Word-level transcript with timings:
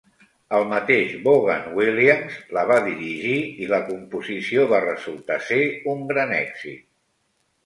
El 0.59 0.63
mateix 0.69 1.11
Vaughan 1.27 1.67
Williams 1.79 2.39
la 2.57 2.63
va 2.71 2.77
dirigir 2.87 3.35
i 3.65 3.69
la 3.75 3.81
composició 3.91 4.65
va 4.73 4.81
resultar 4.87 5.39
ser 5.53 5.61
un 5.95 6.03
gran 6.15 6.35
èxit. 6.41 6.83